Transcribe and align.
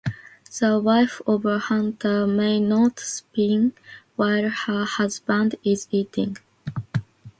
The 0.59 0.79
wife 0.79 1.21
of 1.27 1.45
a 1.45 1.59
hunter 1.59 2.25
may 2.25 2.59
not 2.59 2.99
spin 2.99 3.73
while 4.15 4.49
her 4.49 4.83
husband 4.83 5.53
is 5.63 5.87
eating. 5.91 6.37